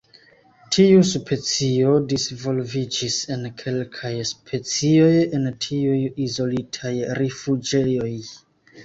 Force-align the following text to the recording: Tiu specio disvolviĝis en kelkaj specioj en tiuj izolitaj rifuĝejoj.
Tiu 0.75 1.01
specio 1.07 1.91
disvolviĝis 2.13 3.17
en 3.35 3.43
kelkaj 3.59 4.11
specioj 4.29 5.11
en 5.41 5.45
tiuj 5.67 5.99
izolitaj 6.29 6.95
rifuĝejoj. 7.21 8.09